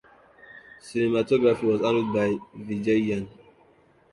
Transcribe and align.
Cinematography 0.81 1.61
was 1.63 1.79
handled 1.81 2.11
by 2.11 2.29
Vijayan. 2.57 3.27